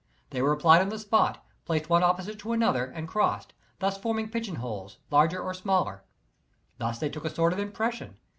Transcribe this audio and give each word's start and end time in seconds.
They 0.31 0.41
were 0.41 0.51
applied 0.51 0.81
on 0.81 0.89
the 0.89 0.97
spot, 0.97 1.45
placed 1.63 1.87
one 1.87 2.01
opposite 2.01 2.39
to 2.39 2.53
another 2.53 2.85
and 2.85 3.07
crossed, 3.07 3.53
thus 3.77 3.99
forming 3.99 4.29
pigeon 4.31 4.55
holes, 4.55 4.97
larger 5.11 5.39
or 5.39 5.53
smaller. 5.53 6.03
Thus 6.79 6.97
they 6.97 7.09
took 7.09 7.23
a 7.25 7.29
sort 7.29 7.53
of 7.53 7.59
impression. 7.59 8.17